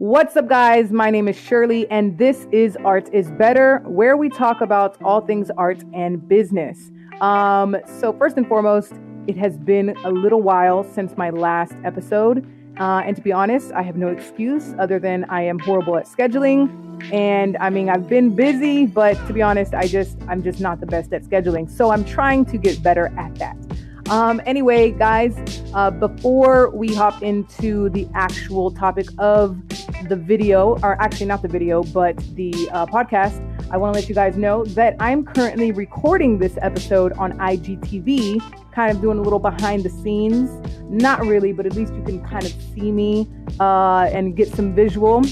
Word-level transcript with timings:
What's 0.00 0.36
up, 0.36 0.46
guys? 0.46 0.92
My 0.92 1.10
name 1.10 1.26
is 1.26 1.36
Shirley, 1.36 1.90
and 1.90 2.16
this 2.16 2.46
is 2.52 2.76
Art 2.84 3.12
is 3.12 3.32
Better, 3.32 3.82
where 3.84 4.16
we 4.16 4.28
talk 4.28 4.60
about 4.60 4.96
all 5.02 5.20
things 5.20 5.50
art 5.58 5.82
and 5.92 6.28
business. 6.28 6.92
Um, 7.20 7.76
so, 7.98 8.12
first 8.12 8.36
and 8.36 8.46
foremost, 8.46 8.92
it 9.26 9.36
has 9.38 9.58
been 9.58 9.96
a 10.04 10.12
little 10.12 10.40
while 10.40 10.84
since 10.84 11.16
my 11.16 11.30
last 11.30 11.72
episode. 11.82 12.46
Uh, 12.78 13.02
and 13.04 13.16
to 13.16 13.22
be 13.22 13.32
honest, 13.32 13.72
I 13.72 13.82
have 13.82 13.96
no 13.96 14.06
excuse 14.06 14.72
other 14.78 15.00
than 15.00 15.24
I 15.30 15.42
am 15.42 15.58
horrible 15.58 15.96
at 15.96 16.06
scheduling. 16.06 16.70
And 17.12 17.56
I 17.56 17.68
mean, 17.68 17.88
I've 17.88 18.08
been 18.08 18.36
busy, 18.36 18.86
but 18.86 19.14
to 19.26 19.32
be 19.32 19.42
honest, 19.42 19.74
I 19.74 19.88
just, 19.88 20.16
I'm 20.28 20.44
just 20.44 20.60
not 20.60 20.78
the 20.78 20.86
best 20.86 21.12
at 21.12 21.24
scheduling. 21.24 21.68
So 21.68 21.90
I'm 21.90 22.04
trying 22.04 22.44
to 22.44 22.56
get 22.56 22.80
better 22.84 23.12
at 23.18 23.34
that. 23.40 23.56
Um, 24.10 24.40
anyway, 24.46 24.92
guys, 24.92 25.60
uh, 25.74 25.90
before 25.90 26.70
we 26.70 26.94
hop 26.94 27.22
into 27.22 27.90
the 27.90 28.08
actual 28.14 28.70
topic 28.70 29.08
of 29.18 29.60
the 30.06 30.16
video, 30.16 30.78
or 30.82 31.00
actually 31.00 31.26
not 31.26 31.42
the 31.42 31.48
video, 31.48 31.82
but 31.82 32.16
the 32.34 32.52
uh, 32.72 32.86
podcast, 32.86 33.44
I 33.70 33.76
want 33.76 33.94
to 33.94 34.00
let 34.00 34.08
you 34.08 34.14
guys 34.14 34.36
know 34.36 34.64
that 34.64 34.96
I'm 35.00 35.24
currently 35.24 35.72
recording 35.72 36.38
this 36.38 36.56
episode 36.62 37.12
on 37.14 37.38
IGTV, 37.38 38.72
kind 38.72 38.90
of 38.90 39.00
doing 39.02 39.18
a 39.18 39.22
little 39.22 39.38
behind 39.38 39.82
the 39.82 39.90
scenes. 39.90 40.50
Not 40.90 41.26
really, 41.26 41.52
but 41.52 41.66
at 41.66 41.74
least 41.74 41.94
you 41.94 42.02
can 42.02 42.24
kind 42.24 42.44
of 42.44 42.52
see 42.74 42.90
me 42.92 43.28
uh, 43.60 44.08
and 44.12 44.36
get 44.36 44.48
some 44.48 44.74
visual. 44.74 45.22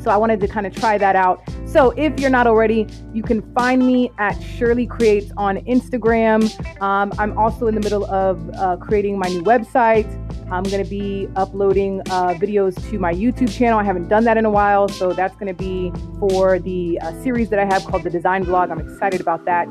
So 0.00 0.10
I 0.10 0.16
wanted 0.16 0.40
to 0.40 0.48
kind 0.48 0.66
of 0.66 0.74
try 0.74 0.96
that 0.96 1.14
out. 1.14 1.42
So 1.66 1.90
if 1.90 2.18
you're 2.18 2.30
not 2.30 2.46
already, 2.46 2.86
you 3.12 3.22
can 3.22 3.42
find 3.54 3.86
me 3.86 4.10
at 4.18 4.40
Shirley 4.42 4.86
Creates 4.86 5.30
on 5.36 5.58
Instagram. 5.66 6.50
Um, 6.80 7.12
I'm 7.18 7.36
also 7.38 7.66
in 7.66 7.74
the 7.74 7.80
middle 7.80 8.06
of 8.06 8.48
uh, 8.54 8.76
creating 8.78 9.18
my 9.18 9.28
new 9.28 9.42
website. 9.42 10.08
I'm 10.52 10.64
going 10.64 10.82
to 10.82 10.90
be 10.90 11.28
uploading 11.36 12.00
uh, 12.10 12.34
videos 12.34 12.74
to 12.90 12.98
my 12.98 13.14
YouTube 13.14 13.56
channel. 13.56 13.78
I 13.78 13.84
haven't 13.84 14.08
done 14.08 14.24
that 14.24 14.36
in 14.36 14.44
a 14.44 14.50
while, 14.50 14.88
so 14.88 15.12
that's 15.12 15.36
going 15.36 15.46
to 15.46 15.54
be 15.54 15.92
for 16.18 16.58
the 16.58 16.98
uh, 17.00 17.12
series 17.22 17.50
that 17.50 17.58
I 17.58 17.64
have 17.64 17.84
called 17.84 18.02
the 18.02 18.10
Design 18.10 18.44
Vlog. 18.44 18.70
I'm 18.70 18.80
excited 18.80 19.20
about 19.20 19.44
that. 19.44 19.68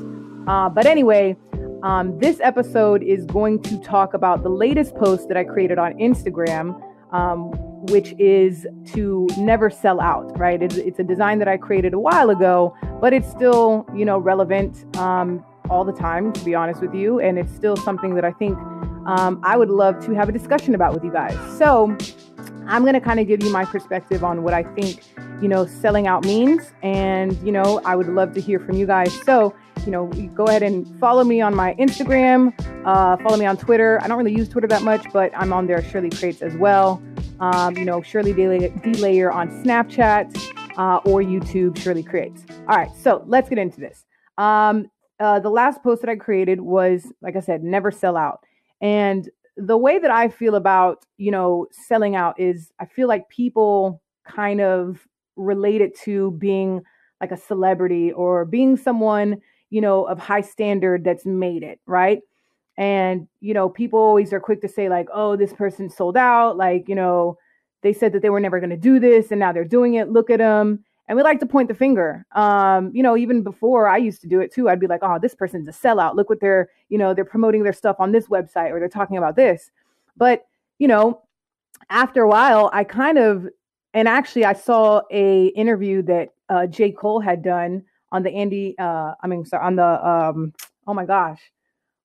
Uh, 0.48 0.70
but 0.70 0.86
anyway, 0.86 1.36
um, 1.84 2.18
this 2.20 2.40
episode 2.42 3.04
is 3.04 3.26
going 3.26 3.62
to 3.64 3.78
talk 3.80 4.14
about 4.14 4.44
the 4.44 4.50
latest 4.50 4.96
post 4.96 5.28
that 5.28 5.38
I 5.38 5.44
created 5.44 5.78
on 5.78 5.94
Instagram 5.94 6.82
um, 7.12 7.52
which 7.88 8.14
is 8.20 8.68
to 8.94 9.28
never 9.38 9.70
sell 9.70 10.00
out, 10.00 10.38
right? 10.38 10.62
It's, 10.62 10.76
it's, 10.76 11.00
a 11.00 11.04
design 11.04 11.40
that 11.40 11.48
I 11.48 11.58
created 11.58 11.94
a 11.94 12.00
while 12.00 12.30
ago, 12.30 12.76
but 13.02 13.14
it's 13.14 13.30
still, 13.30 13.86
you 13.96 14.06
know, 14.06 14.18
relevant 14.18 14.86
um, 14.98 15.44
all 15.70 15.84
the 15.84 15.94
time, 15.94 16.34
to 16.34 16.46
be 16.46 16.56
honest 16.56 16.82
with 16.82 16.94
you. 16.94 17.20
And 17.20 17.40
it's 17.40 17.54
still 17.56 17.76
something 17.78 18.16
that 18.16 18.26
I 18.26 18.32
think 18.34 18.58
um, 19.10 19.40
I 19.44 19.58
would 19.58 19.72
love 19.72 20.06
to 20.06 20.14
have 20.14 20.30
a 20.30 20.32
discussion 20.32 20.76
about 20.76 20.94
with 20.94 21.04
you 21.04 21.12
guys. 21.12 21.36
So 21.58 21.98
I'm 22.68 22.84
going 22.84 22.94
to 22.94 23.02
kind 23.02 23.20
of 23.20 23.28
give 23.28 23.42
you 23.42 23.52
my 23.52 23.66
perspective 23.66 24.24
on 24.24 24.44
what 24.44 24.54
I 24.54 24.62
think, 24.62 25.04
you 25.42 25.48
know, 25.48 25.66
selling 25.66 26.06
out 26.06 26.24
means. 26.26 26.72
And, 26.84 27.34
you 27.44 27.52
know, 27.52 27.82
I 27.84 27.96
would 27.96 28.08
love 28.08 28.36
to 28.36 28.42
hear 28.42 28.60
from 28.60 28.76
you 28.76 28.86
guys. 28.86 29.12
So, 29.24 29.56
you 29.84 29.92
know, 29.92 30.06
go 30.36 30.46
ahead 30.46 30.62
and 30.62 30.86
follow 31.00 31.24
me 31.24 31.42
on 31.42 31.56
my 31.56 31.74
Instagram, 31.80 32.54
uh, 32.86 33.18
follow 33.24 33.38
me 33.38 33.48
on 33.48 33.58
Twitter. 33.58 34.00
I 34.04 34.08
don't 34.08 34.20
really 34.20 34.36
use 34.36 34.48
Twitter 34.48 34.68
that 34.68 34.84
much, 34.84 35.04
but 35.12 35.32
I'm 35.36 35.54
on 35.54 35.66
there, 35.66 35.84
Shirley 35.84 36.12
Creates 36.12 36.44
as 36.44 36.56
well. 36.58 37.02
Um, 37.40 37.76
you 37.78 37.86
know, 37.86 38.04
Shirley 38.04 38.34
Delayer 38.34 39.34
on 39.34 39.50
Snapchat 39.64 40.38
uh, 40.78 40.98
or 40.98 41.22
YouTube, 41.24 41.80
Shirley 41.80 42.04
Creates. 42.04 42.44
All 42.68 42.78
right, 42.78 42.96
so 42.96 43.24
let's 43.26 43.50
get 43.50 43.58
into 43.58 43.80
this. 43.80 44.06
Um, 44.38 44.92
uh, 45.20 45.40
the 45.40 45.50
last 45.50 45.82
post 45.82 46.02
that 46.02 46.10
I 46.10 46.16
created 46.16 46.62
was, 46.62 47.12
like 47.22 47.36
I 47.36 47.40
said, 47.40 47.64
never 47.64 47.90
sell 47.90 48.16
out. 48.16 48.44
And 48.82 49.30
the 49.58 49.78
way 49.78 50.00
that 50.00 50.12
I 50.12 50.30
feel 50.30 50.56
about, 50.56 51.06
you 51.18 51.32
know, 51.32 51.68
selling 51.72 52.16
out 52.16 52.40
is 52.40 52.72
I 52.80 52.86
feel 52.86 53.08
like 53.08 53.30
people 53.30 54.02
kind 54.26 54.62
of 54.62 55.06
relate 55.36 55.82
it 55.82 55.98
to 56.02 56.32
being 56.32 56.82
like 57.20 57.32
a 57.32 57.38
celebrity 57.38 58.12
or 58.12 58.46
being 58.46 58.78
someone 58.78 59.42
you 59.70 59.82
know, 59.82 60.06
of 60.06 60.20
high 60.20 60.42
standard 60.42 61.04
that's 61.04 61.26
made 61.26 61.64
it, 61.64 61.80
right? 61.86 62.22
And, 62.78 63.28
you 63.40 63.54
know, 63.54 63.70
people 63.70 64.00
always 64.00 64.34
are 64.34 64.40
quick 64.40 64.62
to 64.62 64.68
say, 64.68 64.90
like, 64.90 65.08
oh, 65.14 65.36
this 65.36 65.54
person 65.54 65.90
sold 65.90 66.18
out. 66.18 66.58
Like, 66.58 66.88
you 66.88 66.96
know, 66.96 67.38
they 67.84 67.94
said 67.94 68.14
that 68.14 68.22
they 68.22 68.30
were 68.30 68.40
never 68.40 68.60
going 68.60 68.70
to 68.70 68.78
do 68.78 69.00
this 69.00 69.32
and 69.32 69.40
now 69.40 69.52
they're 69.52 69.66
doing 69.66 69.96
it. 69.96 70.10
Look 70.10 70.30
at 70.30 70.40
them. 70.40 70.84
And 71.10 71.16
we 71.16 71.24
like 71.24 71.40
to 71.40 71.48
point 71.48 71.68
the 71.68 71.74
finger. 71.74 72.24
Um, 72.34 72.92
you 72.94 73.02
know, 73.02 73.18
even 73.18 73.42
before 73.42 73.88
I 73.88 73.98
used 73.98 74.22
to 74.22 74.28
do 74.28 74.42
it 74.42 74.54
too, 74.54 74.70
I'd 74.70 74.80
be 74.80 74.86
like, 74.86 75.00
oh, 75.02 75.18
this 75.20 75.34
person's 75.34 75.68
a 75.68 75.72
sellout. 75.72 76.16
Look 76.16 76.30
what 76.30 76.40
they're, 76.40 76.70
you 76.90 77.00
know, 77.00 77.16
they're 77.16 77.26
promoting 77.26 77.64
their 77.64 77.74
stuff 77.74 77.96
on 77.98 78.12
this 78.12 78.28
website 78.28 78.70
or 78.70 78.80
they're 78.80 78.88
talking 78.88 79.18
about 79.18 79.36
this. 79.36 79.72
But, 80.16 80.46
you 80.78 80.88
know, 80.88 81.24
after 81.90 82.22
a 82.22 82.30
while, 82.30 82.70
I 82.74 82.84
kind 82.84 83.18
of, 83.18 83.48
and 83.96 84.08
actually 84.08 84.46
I 84.46 84.54
saw 84.54 85.02
a 85.10 85.48
interview 85.48 86.04
that 86.04 86.30
uh, 86.48 86.68
J. 86.68 86.92
Cole 86.92 87.20
had 87.20 87.42
done 87.42 87.84
on 88.12 88.22
the 88.22 88.30
Andy, 88.30 88.76
uh, 88.78 89.14
I 89.20 89.26
mean, 89.26 89.46
sorry, 89.46 89.66
on 89.66 89.78
the, 89.78 90.08
um, 90.08 90.54
oh 90.86 90.94
my 90.94 91.06
gosh, 91.06 91.42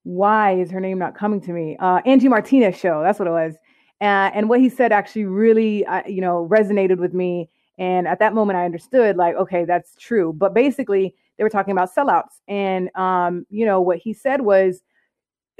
why 0.01 0.53
is 0.53 0.71
her 0.71 0.79
name 0.79 0.97
not 0.97 1.15
coming 1.15 1.41
to 1.41 1.51
me? 1.51 1.77
Uh, 1.77 2.01
Angie 2.07 2.27
Martinez 2.27 2.75
show. 2.75 3.03
That's 3.03 3.19
what 3.19 3.27
it 3.27 3.31
was. 3.31 3.53
Uh, 4.01 4.31
and 4.33 4.49
what 4.49 4.59
he 4.59 4.69
said 4.69 4.91
actually 4.91 5.25
really, 5.25 5.85
uh, 5.85 6.01
you 6.07 6.21
know, 6.21 6.47
resonated 6.49 6.97
with 6.97 7.13
me. 7.13 7.49
And 7.77 8.07
at 8.07 8.19
that 8.19 8.33
moment, 8.33 8.57
I 8.57 8.65
understood, 8.65 9.17
like, 9.17 9.35
okay, 9.35 9.65
that's 9.65 9.95
true. 9.97 10.33
But 10.33 10.53
basically, 10.53 11.15
they 11.37 11.43
were 11.43 11.49
talking 11.49 11.73
about 11.73 11.93
sellouts. 11.93 12.39
And, 12.47 12.89
um, 12.95 13.45
you 13.49 13.65
know, 13.65 13.81
what 13.81 13.97
he 13.97 14.13
said 14.13 14.41
was 14.41 14.81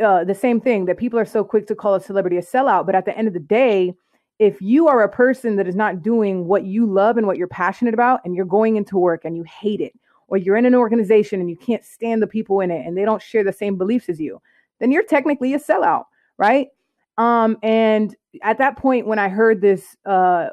uh, 0.01 0.23
the 0.23 0.35
same 0.35 0.61
thing 0.61 0.85
that 0.85 0.97
people 0.97 1.19
are 1.19 1.25
so 1.25 1.43
quick 1.43 1.67
to 1.67 1.75
call 1.75 1.95
a 1.95 2.01
celebrity 2.01 2.37
a 2.37 2.41
sellout. 2.41 2.85
But 2.85 2.95
at 2.95 3.05
the 3.05 3.17
end 3.17 3.27
of 3.27 3.33
the 3.33 3.39
day, 3.39 3.93
if 4.39 4.61
you 4.61 4.87
are 4.87 5.03
a 5.03 5.09
person 5.09 5.55
that 5.57 5.67
is 5.67 5.75
not 5.75 6.01
doing 6.01 6.45
what 6.45 6.65
you 6.65 6.85
love 6.85 7.17
and 7.17 7.27
what 7.27 7.37
you're 7.37 7.47
passionate 7.47 7.93
about, 7.93 8.21
and 8.25 8.35
you're 8.35 8.45
going 8.45 8.75
into 8.75 8.97
work 8.97 9.23
and 9.25 9.35
you 9.35 9.43
hate 9.43 9.81
it, 9.81 9.93
or 10.27 10.37
you're 10.37 10.57
in 10.57 10.65
an 10.65 10.75
organization 10.75 11.39
and 11.39 11.49
you 11.49 11.55
can't 11.55 11.85
stand 11.85 12.21
the 12.21 12.27
people 12.27 12.59
in 12.59 12.71
it 12.71 12.85
and 12.85 12.97
they 12.97 13.05
don't 13.05 13.21
share 13.21 13.43
the 13.43 13.53
same 13.53 13.77
beliefs 13.77 14.09
as 14.09 14.19
you, 14.19 14.41
then 14.79 14.91
you're 14.91 15.03
technically 15.03 15.53
a 15.53 15.59
sellout, 15.59 16.05
right? 16.37 16.69
Um, 17.17 17.57
and 17.63 18.15
at 18.41 18.57
that 18.57 18.77
point, 18.77 19.07
when 19.07 19.19
I 19.19 19.29
heard 19.29 19.61
this 19.61 19.95
uh, 20.05 20.47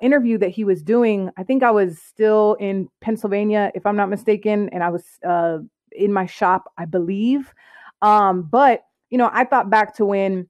interview 0.00 0.38
that 0.38 0.50
he 0.50 0.64
was 0.64 0.82
doing, 0.82 1.30
I 1.36 1.42
think 1.42 1.62
I 1.62 1.70
was 1.70 1.98
still 1.98 2.54
in 2.60 2.88
Pennsylvania, 3.00 3.70
if 3.74 3.86
I'm 3.86 3.96
not 3.96 4.08
mistaken, 4.08 4.68
and 4.70 4.82
I 4.82 4.90
was 4.90 5.04
uh, 5.26 5.58
in 5.92 6.12
my 6.12 6.26
shop, 6.26 6.72
I 6.78 6.84
believe. 6.84 7.52
Um, 8.02 8.42
but 8.42 8.84
you 9.10 9.18
know, 9.18 9.30
I 9.32 9.44
thought 9.44 9.70
back 9.70 9.94
to 9.96 10.04
when, 10.04 10.48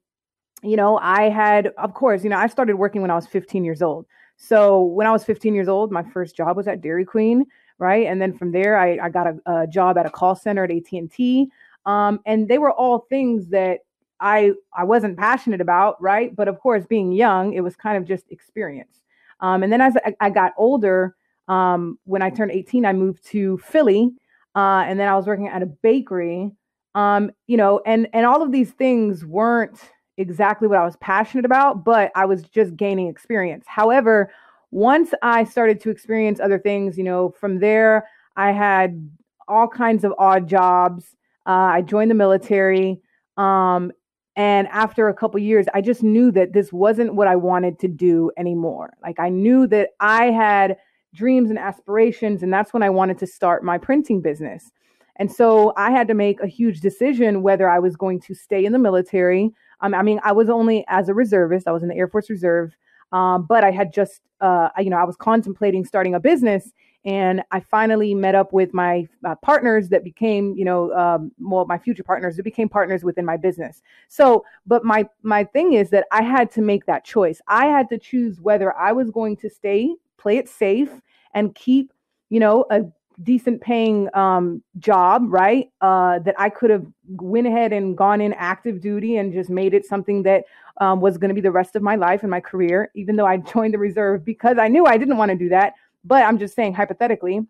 you 0.63 0.75
know, 0.75 0.97
I 0.97 1.29
had, 1.29 1.67
of 1.77 1.93
course, 1.93 2.23
you 2.23 2.29
know, 2.29 2.37
I 2.37 2.47
started 2.47 2.75
working 2.75 3.01
when 3.01 3.11
I 3.11 3.15
was 3.15 3.27
15 3.27 3.63
years 3.63 3.81
old. 3.81 4.05
So 4.35 4.81
when 4.81 5.07
I 5.07 5.11
was 5.11 5.23
15 5.23 5.53
years 5.53 5.67
old, 5.67 5.91
my 5.91 6.03
first 6.03 6.35
job 6.35 6.57
was 6.57 6.67
at 6.67 6.81
Dairy 6.81 7.05
Queen 7.05 7.45
right? 7.79 8.07
And 8.07 8.21
then 8.21 8.33
from 8.33 8.51
there, 8.51 8.77
I, 8.77 8.97
I 9.03 9.09
got 9.09 9.27
a, 9.27 9.61
a 9.61 9.67
job 9.67 9.97
at 9.97 10.05
a 10.05 10.09
call 10.09 10.35
center 10.35 10.63
at 10.63 10.71
AT 10.71 10.91
and 10.91 11.11
T, 11.11 11.49
um, 11.85 12.19
and 12.25 12.47
they 12.47 12.57
were 12.57 12.71
all 12.71 13.05
things 13.09 13.47
that 13.49 13.81
I 14.19 14.53
I 14.75 14.83
wasn't 14.83 15.17
passionate 15.17 15.61
about, 15.61 16.01
right? 16.01 16.35
But 16.35 16.47
of 16.47 16.59
course, 16.59 16.85
being 16.85 17.11
young, 17.11 17.53
it 17.53 17.61
was 17.61 17.75
kind 17.75 17.97
of 17.97 18.05
just 18.05 18.25
experience. 18.31 19.01
Um, 19.39 19.63
and 19.63 19.71
then 19.71 19.81
as 19.81 19.95
I, 20.19 20.29
got 20.29 20.53
older, 20.57 21.15
um, 21.47 21.99
when 22.05 22.21
I 22.21 22.29
turned 22.29 22.51
18, 22.51 22.85
I 22.85 22.93
moved 22.93 23.25
to 23.27 23.57
Philly, 23.59 24.11
uh, 24.55 24.83
and 24.87 24.99
then 24.99 25.07
I 25.07 25.15
was 25.15 25.27
working 25.27 25.47
at 25.47 25.61
a 25.61 25.67
bakery. 25.67 26.51
Um, 26.95 27.31
you 27.45 27.57
know, 27.57 27.81
and 27.85 28.07
and 28.13 28.25
all 28.25 28.41
of 28.41 28.51
these 28.51 28.71
things 28.71 29.23
weren't 29.23 29.79
exactly 30.17 30.67
what 30.67 30.79
I 30.79 30.85
was 30.85 30.97
passionate 30.97 31.45
about, 31.45 31.85
but 31.85 32.11
I 32.15 32.25
was 32.25 32.41
just 32.43 32.75
gaining 32.75 33.07
experience. 33.07 33.65
However, 33.67 34.31
once 34.71 35.13
I 35.21 35.43
started 35.43 35.79
to 35.81 35.89
experience 35.89 36.39
other 36.39 36.59
things, 36.59 36.97
you 36.97 37.03
know, 37.03 37.29
from 37.39 37.59
there, 37.59 38.07
I 38.35 38.51
had 38.51 39.09
all 39.47 39.67
kinds 39.67 40.03
of 40.03 40.13
odd 40.17 40.47
jobs. 40.47 41.15
Uh, 41.45 41.69
I 41.71 41.81
joined 41.81 42.11
the 42.11 42.15
military. 42.15 42.99
Um, 43.37 43.91
and 44.37 44.67
after 44.67 45.09
a 45.09 45.13
couple 45.13 45.39
years, 45.39 45.65
I 45.73 45.81
just 45.81 46.03
knew 46.03 46.31
that 46.31 46.53
this 46.53 46.71
wasn't 46.71 47.15
what 47.15 47.27
I 47.27 47.35
wanted 47.35 47.79
to 47.79 47.87
do 47.87 48.31
anymore. 48.37 48.93
Like 49.03 49.19
I 49.19 49.29
knew 49.29 49.67
that 49.67 49.89
I 49.99 50.25
had 50.25 50.77
dreams 51.13 51.49
and 51.49 51.59
aspirations, 51.59 52.43
and 52.43 52.53
that's 52.53 52.71
when 52.71 52.83
I 52.83 52.89
wanted 52.89 53.17
to 53.17 53.27
start 53.27 53.63
my 53.63 53.77
printing 53.77 54.21
business. 54.21 54.71
And 55.15 55.31
so 55.31 55.73
I 55.75 55.89
had 55.89 56.07
to 56.09 56.13
make 56.13 56.39
a 56.39 56.47
huge 56.47 56.79
decision 56.79 57.41
whether 57.41 57.67
I 57.67 57.79
was 57.79 57.95
going 57.95 58.21
to 58.21 58.35
stay 58.35 58.63
in 58.63 58.71
the 58.71 58.79
military. 58.79 59.51
Um, 59.81 59.95
I 59.95 60.03
mean, 60.03 60.19
I 60.23 60.31
was 60.31 60.49
only 60.49 60.85
as 60.87 61.09
a 61.09 61.13
reservist, 61.13 61.67
I 61.67 61.71
was 61.71 61.81
in 61.81 61.89
the 61.89 61.95
Air 61.95 62.07
Force 62.07 62.29
Reserve 62.29 62.77
um, 63.11 63.45
but 63.47 63.63
I 63.63 63.71
had 63.71 63.93
just, 63.93 64.21
uh, 64.41 64.69
you 64.77 64.89
know, 64.89 64.97
I 64.97 65.05
was 65.05 65.15
contemplating 65.15 65.85
starting 65.85 66.15
a 66.15 66.19
business, 66.19 66.71
and 67.07 67.41
I 67.51 67.61
finally 67.61 68.13
met 68.13 68.35
up 68.35 68.51
with 68.51 68.73
my 68.73 69.07
uh, 69.25 69.35
partners 69.35 69.87
that 69.89 70.03
became, 70.03 70.53
you 70.57 70.65
know, 70.65 70.91
um, 70.91 71.31
well, 71.39 71.65
my 71.65 71.77
future 71.77 72.03
partners 72.03 72.35
that 72.35 72.43
became 72.43 72.67
partners 72.67 73.05
within 73.05 73.23
my 73.23 73.37
business. 73.37 73.81
So, 74.09 74.43
but 74.65 74.83
my 74.83 75.07
my 75.23 75.45
thing 75.45 75.71
is 75.73 75.89
that 75.91 76.05
I 76.11 76.21
had 76.21 76.51
to 76.51 76.61
make 76.61 76.85
that 76.85 77.05
choice. 77.05 77.41
I 77.47 77.67
had 77.67 77.87
to 77.89 77.97
choose 77.97 78.41
whether 78.41 78.75
I 78.75 78.91
was 78.91 79.09
going 79.09 79.37
to 79.37 79.49
stay, 79.49 79.95
play 80.17 80.35
it 80.35 80.49
safe, 80.49 80.89
and 81.33 81.55
keep, 81.55 81.93
you 82.29 82.41
know, 82.41 82.65
a 82.69 82.83
decent 83.23 83.61
paying 83.61 84.13
um, 84.13 84.61
job, 84.77 85.23
right? 85.27 85.71
Uh, 85.79 86.19
that 86.19 86.35
I 86.37 86.49
could 86.49 86.69
have 86.69 86.85
went 87.07 87.47
ahead 87.47 87.71
and 87.71 87.97
gone 87.97 88.19
in 88.19 88.33
active 88.33 88.81
duty 88.81 89.15
and 89.15 89.31
just 89.31 89.49
made 89.49 89.73
it 89.73 89.85
something 89.85 90.23
that 90.23 90.43
um, 90.79 90.99
was 90.99 91.17
going 91.17 91.29
to 91.29 91.35
be 91.35 91.41
the 91.41 91.51
rest 91.51 91.75
of 91.77 91.81
my 91.81 91.95
life 91.95 92.21
and 92.21 92.29
my 92.29 92.41
career, 92.41 92.91
even 92.95 93.15
though 93.15 93.25
I 93.25 93.37
joined 93.53 93.73
the 93.73 93.79
reserve 93.79 94.25
because 94.25 94.57
I 94.59 94.67
knew 94.67 94.85
I 94.85 94.97
didn't 94.97 95.17
want 95.17 95.31
to 95.31 95.37
do 95.37 95.49
that. 95.49 95.73
But 96.07 96.23
I'm 96.23 96.37
just 96.37 96.55
saying 96.55 96.73
hypothetically, 96.73 97.41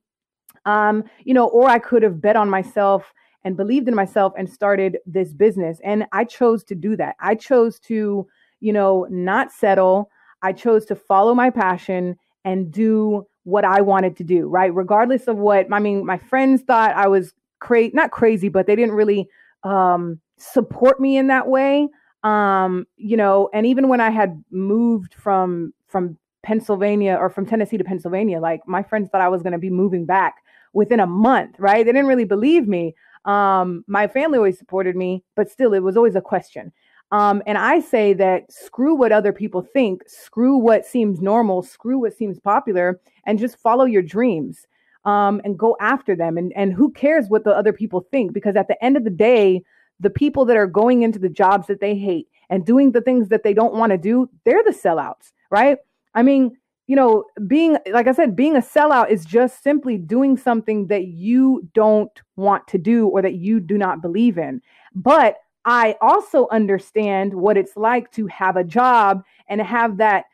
um, 0.66 1.04
you 1.24 1.34
know, 1.34 1.48
or 1.48 1.70
I 1.70 1.80
could 1.80 2.04
have 2.04 2.22
bet 2.22 2.36
on 2.36 2.50
myself 2.50 3.14
and 3.44 3.56
believed 3.56 3.88
in 3.88 3.96
myself 3.96 4.34
and 4.38 4.50
started 4.50 4.98
this 5.06 5.34
business. 5.34 5.80
And 5.84 6.06
I 6.12 6.26
chose 6.26 6.64
to 6.66 6.76
do 6.76 6.98
that. 6.98 7.16
I 7.22 7.36
chose 7.36 7.80
to, 7.82 8.28
you 8.60 8.74
know, 8.74 9.08
not 9.10 9.52
settle. 9.52 10.10
I 10.42 10.54
chose 10.54 10.86
to 10.88 10.96
follow 10.96 11.34
my 11.34 11.50
passion 11.50 12.18
and 12.44 12.72
do 12.72 13.26
what 13.44 13.64
I 13.64 13.82
wanted 13.82 14.18
to 14.18 14.24
do, 14.24 14.48
right? 14.48 14.74
Regardless 14.74 15.28
of 15.28 15.38
what 15.38 15.68
I 15.72 15.80
mean, 15.80 16.06
my 16.06 16.18
friends 16.18 16.64
thought 16.64 16.94
I 16.96 17.08
was 17.08 17.34
crazy, 17.60 17.92
not 17.94 18.12
crazy, 18.12 18.50
but 18.50 18.68
they 18.68 18.76
didn't 18.76 18.96
really 18.96 19.30
um, 19.64 20.20
support 20.38 21.00
me 21.00 21.18
in 21.18 21.28
that 21.28 21.48
way. 21.48 21.88
Um, 22.24 22.86
you 22.98 23.16
know, 23.16 23.50
and 23.54 23.66
even 23.66 23.88
when 23.88 24.02
I 24.02 24.10
had 24.10 24.44
moved 24.52 25.14
from 25.14 25.74
from 25.88 26.18
Pennsylvania 26.48 27.18
or 27.20 27.30
from 27.30 27.46
Tennessee 27.46 27.76
to 27.78 27.84
Pennsylvania, 27.84 28.40
like 28.40 28.62
my 28.66 28.82
friends 28.82 29.10
thought 29.10 29.20
I 29.20 29.28
was 29.28 29.44
going 29.44 29.52
to 29.52 29.60
be 29.60 29.70
moving 29.70 30.06
back 30.06 30.36
within 30.72 31.02
a 31.02 31.06
month, 31.06 31.60
right? 31.60 31.86
They 31.86 31.92
didn't 31.92 32.08
really 32.08 32.24
believe 32.24 32.70
me. 32.70 32.96
Um, 33.26 33.84
my 33.86 34.08
family 34.08 34.38
always 34.38 34.58
supported 34.58 34.96
me, 34.96 35.26
but 35.36 35.52
still, 35.52 35.74
it 35.74 35.84
was 35.84 35.98
always 35.98 36.16
a 36.16 36.22
question. 36.22 36.72
Um, 37.12 37.44
and 37.46 37.58
I 37.58 37.82
say 37.82 38.14
that 38.14 38.50
screw 38.50 38.96
what 38.96 39.12
other 39.12 39.34
people 39.34 39.62
think, 39.62 40.04
screw 40.08 40.56
what 40.58 40.86
seems 40.86 41.20
normal, 41.20 41.64
screw 41.64 42.00
what 42.00 42.16
seems 42.16 42.40
popular, 42.40 43.02
and 43.26 43.38
just 43.38 43.58
follow 43.58 43.84
your 43.84 44.02
dreams 44.02 44.68
um, 45.04 45.42
and 45.44 45.60
go 45.60 45.76
after 45.82 46.16
them. 46.16 46.38
And, 46.38 46.54
and 46.56 46.72
who 46.72 46.94
cares 46.94 47.28
what 47.28 47.44
the 47.44 47.52
other 47.52 47.74
people 47.74 48.08
think? 48.10 48.32
Because 48.32 48.56
at 48.56 48.70
the 48.70 48.82
end 48.82 48.96
of 48.96 49.04
the 49.04 49.10
day, 49.10 49.64
the 50.00 50.10
people 50.10 50.46
that 50.46 50.56
are 50.56 50.68
going 50.68 51.02
into 51.02 51.20
the 51.20 51.28
jobs 51.28 51.68
that 51.68 51.82
they 51.82 51.98
hate 51.98 52.30
and 52.50 52.66
doing 52.66 52.94
the 52.94 53.02
things 53.02 53.28
that 53.28 53.44
they 53.44 53.54
don't 53.54 53.74
want 53.74 53.92
to 53.92 53.98
do, 53.98 54.30
they're 54.46 54.64
the 54.64 54.72
sellouts, 54.72 55.34
right? 55.52 55.80
I 56.18 56.24
mean, 56.24 56.58
you 56.88 56.96
know, 56.96 57.26
being, 57.46 57.78
like 57.92 58.08
I 58.08 58.12
said, 58.12 58.36
being 58.36 58.56
a 58.56 58.62
sellout 58.62 59.12
is 59.12 59.24
just 59.24 59.62
simply 59.62 59.98
doing 59.98 60.36
something 60.36 60.88
that 60.88 61.06
you 61.06 61.70
don't 61.74 62.12
want 62.38 62.68
to 62.70 62.78
do 62.80 63.08
or 63.08 63.22
that 63.22 63.36
you 63.36 63.60
do 63.60 63.78
not 63.78 64.02
believe 64.02 64.38
in. 64.40 64.62
But 64.96 65.36
I 65.64 65.96
also 66.02 66.48
understand 66.50 67.34
what 67.34 67.56
it's 67.56 67.78
like 67.78 68.10
to 68.14 68.26
have 68.28 68.56
a 68.58 68.64
job 68.64 69.24
and 69.48 69.62
have 69.62 69.98
that, 69.98 70.26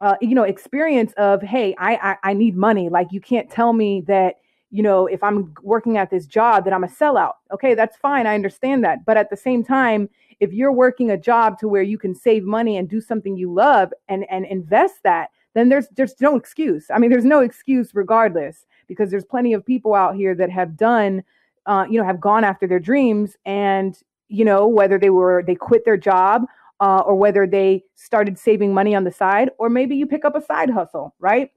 uh, 0.00 0.16
you 0.20 0.34
know, 0.34 0.44
experience 0.44 1.12
of, 1.18 1.40
hey, 1.42 1.74
I, 1.78 1.96
I 1.96 2.30
I 2.30 2.32
need 2.32 2.56
money. 2.56 2.88
Like 2.88 3.08
you 3.12 3.20
can't 3.20 3.50
tell 3.50 3.72
me 3.72 4.02
that, 4.08 4.36
you 4.70 4.82
know, 4.82 5.06
if 5.06 5.22
I'm 5.22 5.54
working 5.62 5.98
at 5.98 6.10
this 6.10 6.26
job 6.26 6.64
that 6.64 6.72
I'm 6.72 6.84
a 6.84 6.88
sellout. 6.88 7.34
Okay, 7.52 7.74
that's 7.74 7.96
fine. 7.96 8.26
I 8.26 8.34
understand 8.34 8.82
that. 8.84 9.04
But 9.04 9.16
at 9.16 9.30
the 9.30 9.36
same 9.36 9.62
time, 9.62 10.08
if 10.40 10.52
you're 10.52 10.72
working 10.72 11.10
a 11.10 11.16
job 11.16 11.58
to 11.58 11.68
where 11.68 11.82
you 11.82 11.98
can 11.98 12.14
save 12.14 12.44
money 12.44 12.76
and 12.76 12.88
do 12.88 13.00
something 13.00 13.36
you 13.36 13.52
love 13.52 13.92
and 14.08 14.24
and 14.30 14.46
invest 14.46 15.02
that 15.04 15.30
then 15.58 15.68
there's 15.68 15.88
there's 15.96 16.14
no 16.20 16.36
excuse. 16.36 16.86
I 16.90 16.98
mean, 16.98 17.10
there's 17.10 17.24
no 17.24 17.40
excuse 17.40 17.90
regardless 17.94 18.66
because 18.86 19.10
there's 19.10 19.24
plenty 19.24 19.52
of 19.52 19.66
people 19.66 19.94
out 19.94 20.14
here 20.14 20.34
that 20.36 20.50
have 20.50 20.76
done, 20.76 21.24
uh, 21.66 21.84
you 21.90 21.98
know, 21.98 22.06
have 22.06 22.20
gone 22.20 22.44
after 22.44 22.66
their 22.66 22.78
dreams 22.78 23.36
and 23.44 23.98
you 24.28 24.44
know 24.44 24.68
whether 24.68 24.98
they 24.98 25.10
were 25.10 25.42
they 25.46 25.54
quit 25.54 25.84
their 25.84 25.96
job 25.96 26.44
uh, 26.80 27.00
or 27.00 27.14
whether 27.16 27.46
they 27.46 27.82
started 27.94 28.38
saving 28.38 28.72
money 28.72 28.94
on 28.94 29.04
the 29.04 29.10
side 29.10 29.50
or 29.58 29.68
maybe 29.68 29.96
you 29.96 30.06
pick 30.06 30.24
up 30.24 30.36
a 30.36 30.42
side 30.42 30.70
hustle, 30.70 31.14
right? 31.18 31.50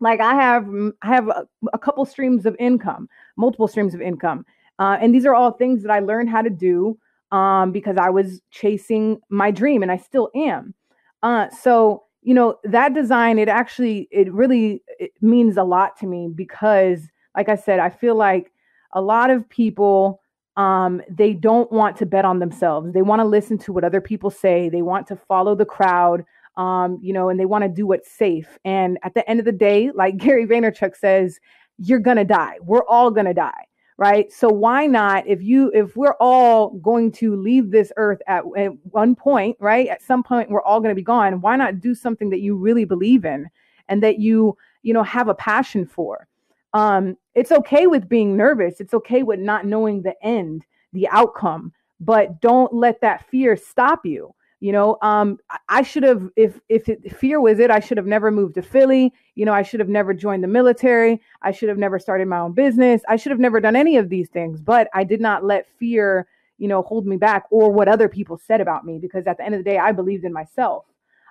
Like 0.00 0.20
I 0.20 0.34
have 0.34 0.66
I 1.02 1.06
have 1.06 1.28
a, 1.28 1.46
a 1.72 1.78
couple 1.78 2.04
streams 2.04 2.46
of 2.46 2.56
income, 2.58 3.08
multiple 3.36 3.68
streams 3.68 3.94
of 3.94 4.00
income, 4.00 4.44
uh, 4.78 4.98
and 5.00 5.14
these 5.14 5.24
are 5.24 5.34
all 5.34 5.52
things 5.52 5.82
that 5.82 5.92
I 5.92 6.00
learned 6.00 6.30
how 6.30 6.42
to 6.42 6.50
do 6.50 6.98
um, 7.32 7.72
because 7.72 7.96
I 7.96 8.10
was 8.10 8.40
chasing 8.50 9.20
my 9.28 9.50
dream 9.50 9.82
and 9.82 9.90
I 9.90 9.96
still 9.96 10.30
am. 10.34 10.74
Uh, 11.22 11.48
so 11.50 12.04
you 12.26 12.34
know 12.34 12.56
that 12.64 12.92
design 12.92 13.38
it 13.38 13.48
actually 13.48 14.08
it 14.10 14.30
really 14.32 14.82
it 14.98 15.12
means 15.22 15.56
a 15.56 15.62
lot 15.62 15.96
to 15.96 16.06
me 16.06 16.28
because 16.34 17.08
like 17.36 17.48
i 17.48 17.54
said 17.54 17.78
i 17.78 17.88
feel 17.88 18.16
like 18.16 18.50
a 18.92 19.00
lot 19.00 19.30
of 19.30 19.48
people 19.48 20.20
um, 20.56 21.02
they 21.10 21.34
don't 21.34 21.70
want 21.70 21.98
to 21.98 22.06
bet 22.06 22.24
on 22.24 22.38
themselves. 22.38 22.94
They 22.94 23.02
want 23.02 23.20
to 23.20 23.26
listen 23.26 23.58
to 23.58 23.74
what 23.74 23.84
other 23.84 24.00
people 24.00 24.30
say. 24.30 24.70
They 24.70 24.80
want 24.80 25.06
to 25.08 25.16
follow 25.16 25.54
the 25.54 25.66
crowd 25.66 26.24
um, 26.56 26.98
you 27.02 27.12
know 27.12 27.28
and 27.28 27.38
they 27.38 27.44
want 27.44 27.62
to 27.62 27.68
do 27.68 27.86
what's 27.86 28.10
safe. 28.10 28.58
And 28.64 28.98
at 29.02 29.12
the 29.12 29.28
end 29.28 29.38
of 29.38 29.44
the 29.44 29.52
day 29.52 29.90
like 29.94 30.16
gary 30.26 30.46
vaynerchuk 30.46 30.96
says 30.96 31.38
you're 31.78 32.00
gonna 32.00 32.24
die. 32.24 32.56
We're 32.62 32.86
all 32.88 33.10
gonna 33.10 33.34
die 33.34 33.66
right? 33.98 34.30
So 34.32 34.48
why 34.48 34.86
not 34.86 35.26
if 35.26 35.42
you 35.42 35.70
if 35.74 35.96
we're 35.96 36.16
all 36.20 36.70
going 36.70 37.12
to 37.12 37.34
leave 37.36 37.70
this 37.70 37.92
earth 37.96 38.20
at, 38.26 38.44
at 38.56 38.72
one 38.90 39.14
point 39.14 39.56
right? 39.60 39.88
At 39.88 40.02
some 40.02 40.22
point 40.22 40.50
we're 40.50 40.62
all 40.62 40.80
going 40.80 40.90
to 40.90 41.00
be 41.00 41.02
gone. 41.02 41.40
Why 41.40 41.56
not 41.56 41.80
do 41.80 41.94
something 41.94 42.30
that 42.30 42.40
you 42.40 42.56
really 42.56 42.84
believe 42.84 43.24
in 43.24 43.48
and 43.88 44.02
that 44.02 44.18
you 44.18 44.56
you 44.82 44.92
know 44.92 45.02
have 45.02 45.28
a 45.28 45.34
passion 45.34 45.86
for? 45.86 46.28
Um 46.74 47.16
it's 47.34 47.52
okay 47.52 47.86
with 47.86 48.08
being 48.08 48.36
nervous. 48.36 48.80
It's 48.80 48.94
okay 48.94 49.22
with 49.22 49.40
not 49.40 49.66
knowing 49.66 50.02
the 50.02 50.14
end 50.22 50.64
the 50.92 51.08
outcome 51.08 51.72
but 52.00 52.40
don't 52.40 52.72
let 52.74 53.00
that 53.00 53.28
fear 53.30 53.56
stop 53.56 54.04
you 54.04 54.34
you 54.60 54.72
know, 54.72 54.96
um, 55.02 55.38
I 55.68 55.82
should 55.82 56.02
have, 56.02 56.30
if 56.34 56.58
if 56.68 56.88
it, 56.88 57.14
fear 57.16 57.40
was 57.40 57.58
it, 57.58 57.70
I 57.70 57.78
should 57.78 57.98
have 57.98 58.06
never 58.06 58.30
moved 58.30 58.54
to 58.54 58.62
Philly. 58.62 59.12
You 59.34 59.44
know, 59.44 59.52
I 59.52 59.62
should 59.62 59.80
have 59.80 59.88
never 59.88 60.14
joined 60.14 60.42
the 60.42 60.48
military. 60.48 61.20
I 61.42 61.50
should 61.50 61.68
have 61.68 61.76
never 61.76 61.98
started 61.98 62.26
my 62.26 62.38
own 62.38 62.52
business. 62.52 63.02
I 63.06 63.16
should 63.16 63.32
have 63.32 63.38
never 63.38 63.60
done 63.60 63.76
any 63.76 63.98
of 63.98 64.08
these 64.08 64.30
things. 64.30 64.60
But 64.62 64.88
I 64.94 65.04
did 65.04 65.20
not 65.20 65.44
let 65.44 65.68
fear, 65.78 66.26
you 66.56 66.68
know, 66.68 66.82
hold 66.82 67.06
me 67.06 67.18
back 67.18 67.44
or 67.50 67.70
what 67.70 67.88
other 67.88 68.08
people 68.08 68.38
said 68.38 68.62
about 68.62 68.86
me 68.86 68.98
because 68.98 69.26
at 69.26 69.36
the 69.36 69.44
end 69.44 69.54
of 69.54 69.60
the 69.60 69.70
day, 69.70 69.76
I 69.76 69.92
believed 69.92 70.24
in 70.24 70.32
myself. 70.32 70.86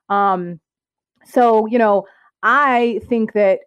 Um, 0.07 0.59
so 1.25 1.65
you 1.65 1.79
know, 1.79 2.05
I 2.43 3.01
think 3.09 3.33
that 3.33 3.61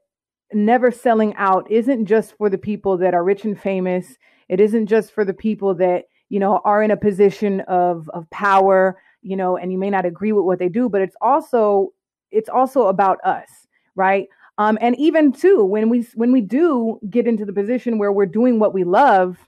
never 0.53 0.93
selling 0.93 1.35
out 1.35 1.69
isn't 1.69 2.07
just 2.07 2.37
for 2.37 2.49
the 2.49 2.59
people 2.59 2.97
that 2.99 3.13
are 3.13 3.25
rich 3.25 3.45
and 3.45 3.61
famous. 3.61 4.17
It 4.49 4.61
isn't 4.61 4.87
just 4.87 5.11
for 5.11 5.25
the 5.25 5.35
people 5.35 5.75
that 5.75 6.05
you 6.29 6.39
know 6.39 6.61
are 6.65 6.81
in 6.81 6.93
a 6.93 6.97
position 6.97 7.63
of 7.63 8.09
of 8.15 8.31
power 8.31 8.99
you 9.23 9.37
know, 9.37 9.57
and 9.57 9.73
you 9.73 9.79
may 9.79 9.91
not 9.91 10.05
agree 10.05 10.33
with 10.33 10.45
what 10.45 10.59
they 10.59 10.69
do, 10.69 10.89
but 10.89 11.01
it's 11.01 11.17
also 11.21 11.93
it's 12.31 12.49
also 12.49 12.89
about 12.89 13.19
us, 13.25 13.49
right? 13.95 14.29
Um, 14.59 14.77
and 14.81 14.99
even 14.99 15.33
too, 15.33 15.65
when 15.65 15.89
we 15.89 16.07
when 16.15 16.33
we 16.33 16.41
do 16.41 16.99
get 17.11 17.27
into 17.27 17.45
the 17.45 17.53
position 17.53 17.99
where 17.99 18.13
we're 18.13 18.27
doing 18.27 18.59
what 18.59 18.75
we 18.75 18.85
love, 18.85 19.39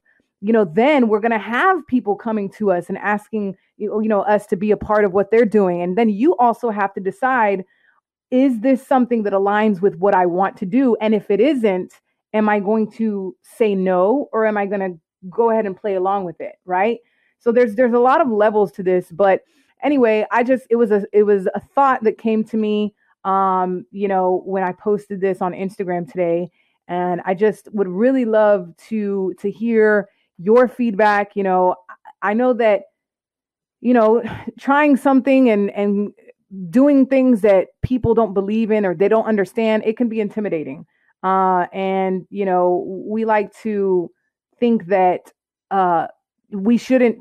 you 0.40 0.52
know, 0.52 0.64
then 0.64 1.08
we're 1.08 1.20
gonna 1.20 1.38
have 1.38 1.86
people 1.86 2.14
coming 2.16 2.48
to 2.52 2.70
us 2.70 2.88
and 2.88 2.98
asking 2.98 3.56
you 3.76 4.08
know 4.08 4.22
us 4.22 4.46
to 4.46 4.56
be 4.56 4.70
a 4.70 4.76
part 4.76 5.04
of 5.04 5.12
what 5.12 5.30
they're 5.30 5.44
doing, 5.44 5.82
and 5.82 5.96
then 5.98 6.08
you 6.08 6.36
also 6.36 6.70
have 6.70 6.92
to 6.94 7.00
decide 7.00 7.64
is 8.30 8.60
this 8.60 8.86
something 8.86 9.24
that 9.24 9.32
aligns 9.32 9.80
with 9.80 9.96
what 9.96 10.14
I 10.14 10.24
want 10.26 10.56
to 10.58 10.66
do, 10.66 10.96
and 11.00 11.14
if 11.14 11.30
it 11.30 11.40
isn't, 11.40 11.94
am 12.32 12.48
I 12.48 12.60
going 12.60 12.90
to 12.92 13.36
say 13.42 13.74
no 13.74 14.28
or 14.32 14.46
am 14.46 14.56
I 14.56 14.66
to 14.66 14.98
go 15.28 15.50
ahead 15.50 15.66
and 15.66 15.76
play 15.76 15.96
along 15.96 16.24
with 16.24 16.40
it, 16.40 16.54
right? 16.64 16.98
So 17.40 17.52
there's 17.52 17.74
there's 17.74 17.94
a 17.94 17.98
lot 17.98 18.20
of 18.20 18.28
levels 18.28 18.70
to 18.72 18.82
this, 18.82 19.10
but 19.10 19.42
anyway, 19.82 20.26
I 20.30 20.42
just 20.42 20.66
it 20.70 20.76
was 20.76 20.90
a 20.90 21.04
it 21.12 21.24
was 21.24 21.48
a 21.54 21.60
thought 21.60 22.02
that 22.04 22.18
came 22.18 22.44
to 22.44 22.56
me 22.56 22.94
um, 23.24 23.84
you 23.90 24.08
know, 24.08 24.42
when 24.44 24.62
I 24.62 24.72
posted 24.72 25.20
this 25.20 25.42
on 25.42 25.52
Instagram 25.52 26.10
today 26.10 26.50
and 26.88 27.20
I 27.24 27.34
just 27.34 27.68
would 27.72 27.88
really 27.88 28.24
love 28.24 28.74
to 28.88 29.34
to 29.38 29.50
hear 29.50 30.08
your 30.38 30.68
feedback, 30.68 31.36
you 31.36 31.42
know, 31.42 31.76
I 32.22 32.34
know 32.34 32.52
that 32.54 32.82
you 33.80 33.94
know, 33.94 34.22
trying 34.58 34.96
something 34.96 35.50
and 35.50 35.70
and 35.70 36.12
doing 36.70 37.06
things 37.06 37.42
that 37.42 37.68
people 37.82 38.14
don't 38.14 38.34
believe 38.34 38.70
in 38.70 38.84
or 38.84 38.94
they 38.94 39.08
don't 39.08 39.26
understand, 39.26 39.84
it 39.86 39.96
can 39.96 40.08
be 40.08 40.20
intimidating. 40.20 40.86
Uh, 41.22 41.66
and 41.72 42.26
you 42.30 42.46
know, 42.46 42.84
we 43.06 43.24
like 43.24 43.52
to 43.62 44.10
think 44.58 44.86
that 44.86 45.32
uh, 45.70 46.06
we 46.50 46.78
shouldn't 46.78 47.18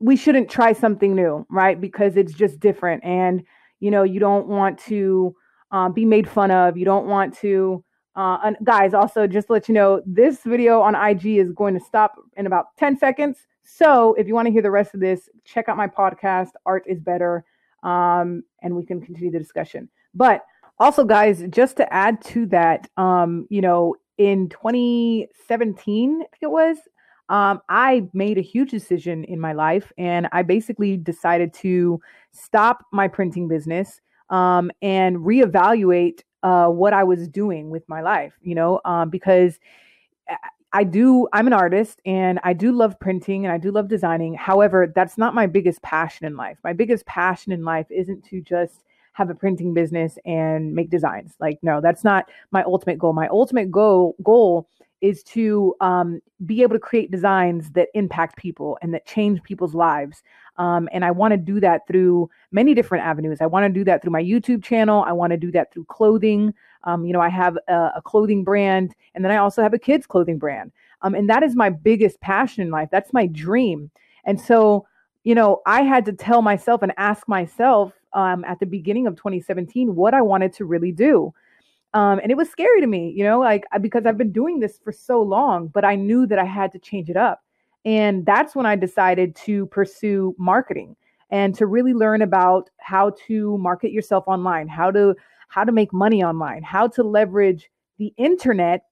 we 0.00 0.16
shouldn't 0.16 0.48
try 0.48 0.72
something 0.72 1.14
new, 1.14 1.46
right? 1.50 1.80
Because 1.80 2.16
it's 2.16 2.32
just 2.32 2.60
different. 2.60 3.04
And, 3.04 3.42
you 3.80 3.90
know, 3.90 4.02
you 4.02 4.20
don't 4.20 4.46
want 4.46 4.78
to 4.80 5.34
um, 5.70 5.92
be 5.92 6.04
made 6.04 6.28
fun 6.28 6.50
of. 6.50 6.76
You 6.76 6.84
don't 6.84 7.06
want 7.06 7.36
to, 7.38 7.84
uh, 8.16 8.38
and 8.44 8.56
guys, 8.64 8.94
also 8.94 9.26
just 9.26 9.48
to 9.48 9.54
let 9.54 9.68
you 9.68 9.74
know, 9.74 10.02
this 10.06 10.42
video 10.42 10.80
on 10.80 10.94
IG 10.94 11.38
is 11.38 11.52
going 11.52 11.74
to 11.74 11.80
stop 11.80 12.14
in 12.36 12.46
about 12.46 12.76
10 12.78 12.98
seconds. 12.98 13.46
So 13.64 14.14
if 14.14 14.26
you 14.26 14.34
want 14.34 14.46
to 14.46 14.52
hear 14.52 14.62
the 14.62 14.70
rest 14.70 14.94
of 14.94 15.00
this, 15.00 15.28
check 15.44 15.68
out 15.68 15.76
my 15.76 15.88
podcast, 15.88 16.50
Art 16.64 16.84
is 16.86 17.00
Better, 17.00 17.44
um, 17.82 18.42
and 18.62 18.74
we 18.74 18.84
can 18.84 19.00
continue 19.00 19.30
the 19.30 19.38
discussion. 19.38 19.88
But 20.14 20.44
also, 20.78 21.04
guys, 21.04 21.42
just 21.50 21.76
to 21.76 21.92
add 21.92 22.22
to 22.26 22.46
that, 22.46 22.88
um, 22.96 23.46
you 23.50 23.60
know, 23.60 23.96
in 24.16 24.48
2017, 24.48 26.14
I 26.14 26.18
think 26.18 26.30
it 26.40 26.50
was, 26.50 26.76
um, 27.28 27.60
I 27.68 28.08
made 28.12 28.38
a 28.38 28.42
huge 28.42 28.70
decision 28.70 29.24
in 29.24 29.40
my 29.40 29.52
life, 29.52 29.92
and 29.98 30.28
I 30.32 30.42
basically 30.42 30.96
decided 30.96 31.52
to 31.54 32.00
stop 32.32 32.84
my 32.92 33.08
printing 33.08 33.48
business 33.48 34.00
um, 34.30 34.70
and 34.82 35.16
reevaluate 35.18 36.22
uh, 36.42 36.68
what 36.68 36.92
I 36.92 37.04
was 37.04 37.28
doing 37.28 37.70
with 37.70 37.88
my 37.88 38.00
life. 38.00 38.32
You 38.42 38.54
know, 38.54 38.80
um, 38.84 39.10
because 39.10 39.58
I 40.72 40.84
do, 40.84 41.28
I'm 41.32 41.46
an 41.46 41.54
artist 41.54 42.00
and 42.04 42.38
I 42.44 42.52
do 42.52 42.72
love 42.72 43.00
printing 43.00 43.46
and 43.46 43.52
I 43.52 43.58
do 43.58 43.70
love 43.70 43.88
designing. 43.88 44.34
However, 44.34 44.92
that's 44.94 45.16
not 45.16 45.34
my 45.34 45.46
biggest 45.46 45.80
passion 45.82 46.26
in 46.26 46.36
life. 46.36 46.58
My 46.62 46.74
biggest 46.74 47.06
passion 47.06 47.52
in 47.52 47.64
life 47.64 47.86
isn't 47.90 48.22
to 48.26 48.42
just 48.42 48.84
have 49.14 49.30
a 49.30 49.34
printing 49.34 49.72
business 49.72 50.18
and 50.26 50.74
make 50.74 50.90
designs. 50.90 51.34
Like, 51.40 51.58
no, 51.62 51.80
that's 51.80 52.04
not 52.04 52.28
my 52.50 52.62
ultimate 52.64 52.98
goal. 52.98 53.14
My 53.14 53.28
ultimate 53.28 53.70
goal 53.70 54.14
goal 54.22 54.68
is 55.00 55.22
to 55.22 55.74
um, 55.80 56.20
be 56.44 56.62
able 56.62 56.74
to 56.74 56.80
create 56.80 57.10
designs 57.10 57.70
that 57.70 57.88
impact 57.94 58.36
people 58.36 58.78
and 58.82 58.92
that 58.92 59.06
change 59.06 59.42
people's 59.42 59.74
lives. 59.74 60.22
Um, 60.56 60.88
and 60.92 61.04
I 61.04 61.10
want 61.10 61.32
to 61.32 61.38
do 61.38 61.60
that 61.60 61.86
through 61.86 62.28
many 62.50 62.74
different 62.74 63.04
avenues. 63.04 63.38
I 63.40 63.46
want 63.46 63.64
to 63.64 63.78
do 63.78 63.84
that 63.84 64.02
through 64.02 64.12
my 64.12 64.22
YouTube 64.22 64.62
channel. 64.62 65.04
I 65.06 65.12
want 65.12 65.30
to 65.30 65.36
do 65.36 65.52
that 65.52 65.72
through 65.72 65.84
clothing. 65.84 66.52
Um, 66.84 67.04
you 67.04 67.12
know, 67.12 67.20
I 67.20 67.28
have 67.28 67.56
a, 67.68 67.92
a, 67.96 68.02
clothing 68.02 68.44
brand, 68.44 68.94
and 69.14 69.24
then 69.24 69.32
I 69.32 69.36
also 69.36 69.62
have 69.62 69.74
a 69.74 69.78
kids' 69.78 70.06
clothing 70.06 70.38
brand. 70.38 70.72
Um, 71.02 71.14
and 71.14 71.28
that 71.28 71.42
is 71.42 71.54
my 71.54 71.70
biggest 71.70 72.20
passion 72.20 72.62
in 72.62 72.70
life. 72.70 72.88
That's 72.90 73.12
my 73.12 73.26
dream. 73.26 73.90
And 74.24 74.40
so, 74.40 74.86
you 75.24 75.34
know, 75.34 75.60
I 75.66 75.82
had 75.82 76.04
to 76.06 76.12
tell 76.12 76.42
myself 76.42 76.82
and 76.82 76.92
ask 76.96 77.28
myself 77.28 77.92
um, 78.12 78.44
at 78.44 78.58
the 78.58 78.66
beginning 78.66 79.06
of 79.06 79.16
2017 79.16 79.94
what 79.94 80.14
I 80.14 80.22
wanted 80.22 80.52
to 80.54 80.64
really 80.64 80.92
do. 80.92 81.32
Um, 81.94 82.20
and 82.22 82.30
it 82.30 82.36
was 82.36 82.50
scary 82.50 82.80
to 82.80 82.86
me, 82.86 83.12
you 83.16 83.24
know, 83.24 83.40
like 83.40 83.64
because 83.80 84.04
I've 84.04 84.18
been 84.18 84.32
doing 84.32 84.60
this 84.60 84.78
for 84.78 84.92
so 84.92 85.22
long, 85.22 85.68
but 85.68 85.84
I 85.84 85.94
knew 85.94 86.26
that 86.26 86.38
I 86.38 86.44
had 86.44 86.70
to 86.72 86.78
change 86.78 87.08
it 87.08 87.16
up. 87.16 87.42
And 87.84 88.26
that's 88.26 88.54
when 88.54 88.66
I 88.66 88.76
decided 88.76 89.34
to 89.36 89.66
pursue 89.66 90.34
marketing 90.38 90.96
and 91.30 91.54
to 91.54 91.66
really 91.66 91.94
learn 91.94 92.22
about 92.22 92.70
how 92.78 93.12
to 93.26 93.56
market 93.58 93.92
yourself 93.92 94.24
online, 94.26 94.68
how 94.68 94.90
to 94.90 95.14
how 95.48 95.64
to 95.64 95.72
make 95.72 95.92
money 95.94 96.22
online, 96.22 96.62
how 96.62 96.86
to 96.88 97.02
leverage 97.02 97.70
the 97.98 98.12
internet 98.18 98.82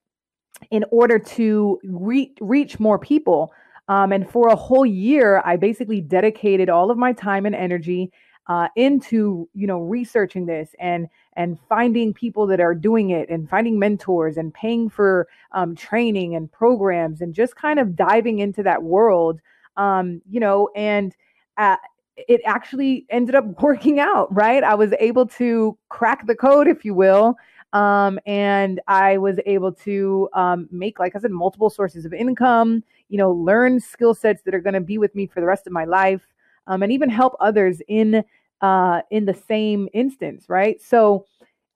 in 0.71 0.85
order 0.91 1.19
to 1.19 1.79
re- 1.85 2.33
reach 2.41 2.81
more 2.81 2.99
people. 2.99 3.53
Um, 3.89 4.11
and 4.11 4.29
for 4.29 4.49
a 4.49 4.57
whole 4.57 4.87
year, 4.87 5.43
I 5.45 5.57
basically 5.57 6.01
dedicated 6.01 6.71
all 6.71 6.91
of 6.91 6.97
my 6.97 7.13
time 7.13 7.45
and 7.45 7.55
energy 7.55 8.11
uh, 8.49 8.69
into 8.77 9.49
you 9.55 9.67
know 9.67 9.81
researching 9.81 10.47
this 10.47 10.71
and 10.79 11.09
and 11.37 11.59
finding 11.69 12.13
people 12.13 12.47
that 12.47 12.61
are 12.61 12.75
doing 12.75 13.11
it 13.11 13.29
and 13.29 13.49
finding 13.49 13.79
mentors 13.79 14.37
and 14.37 14.53
paying 14.55 14.89
for 14.89 15.29
um, 15.53 15.77
training 15.77 16.35
and 16.35 16.51
programs 16.51 17.21
and 17.21 17.35
just 17.35 17.55
kind 17.57 17.79
of 17.79 17.95
diving 17.95 18.41
into 18.41 18.63
that 18.63 18.83
world 18.83 19.41
um, 19.77 20.21
you 20.29 20.41
know 20.41 20.69
and 20.75 21.15
uh, 21.59 21.77
it 22.17 22.41
actually 22.45 23.07
ended 23.11 23.35
up 23.35 23.45
working 23.63 24.01
out 24.01 24.35
right? 24.35 24.65
I 24.65 24.75
was 24.75 24.93
able 24.99 25.27
to 25.27 25.77
crack 25.89 26.27
the 26.27 26.35
code 26.35 26.67
if 26.67 26.85
you 26.85 26.95
will 26.95 27.37
um, 27.73 28.19
and 28.27 28.81
i 28.89 29.19
was 29.19 29.39
able 29.47 29.73
to 29.73 30.29
um, 30.33 30.69
make 30.71 30.99
like 30.99 31.15
i 31.15 31.19
said 31.19 31.31
multiple 31.31 31.71
sources 31.71 32.05
of 32.05 32.13
income 32.13 32.83
you 33.09 33.19
know 33.19 33.31
learn 33.31 33.79
skill 33.79 34.15
sets 34.15 34.43
that 34.43 34.55
are 34.55 34.61
going 34.61 34.75
to 34.75 34.81
be 34.81 34.99
with 34.99 35.15
me 35.15 35.27
for 35.27 35.41
the 35.41 35.47
rest 35.47 35.67
of 35.67 35.73
my 35.73 35.85
life 35.85 36.23
um, 36.67 36.83
and 36.83 36.93
even 36.93 37.09
help 37.09 37.37
others 37.41 37.81
in 37.89 38.25
uh, 38.61 39.03
in 39.11 39.27
the 39.27 39.35
same 39.35 39.89
instance, 39.93 40.47
right? 40.49 40.81
So 40.81 41.27